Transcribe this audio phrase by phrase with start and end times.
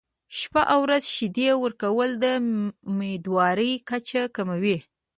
[0.37, 2.25] شپه او ورځ شیدې ورکول د
[2.91, 4.77] امیندوارۍ کچه کموي.